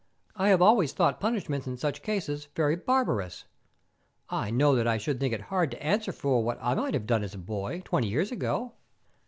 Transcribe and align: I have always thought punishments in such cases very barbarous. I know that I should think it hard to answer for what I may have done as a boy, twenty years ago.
I 0.35 0.49
have 0.49 0.63
always 0.63 0.93
thought 0.93 1.19
punishments 1.19 1.67
in 1.67 1.77
such 1.77 2.01
cases 2.01 2.47
very 2.55 2.75
barbarous. 2.75 3.45
I 4.31 4.49
know 4.49 4.75
that 4.75 4.87
I 4.87 4.97
should 4.97 5.19
think 5.19 5.31
it 5.31 5.41
hard 5.41 5.69
to 5.69 5.83
answer 5.83 6.11
for 6.11 6.43
what 6.43 6.57
I 6.59 6.73
may 6.73 6.91
have 6.93 7.05
done 7.05 7.23
as 7.23 7.35
a 7.35 7.37
boy, 7.37 7.83
twenty 7.85 8.07
years 8.07 8.31
ago. 8.31 8.73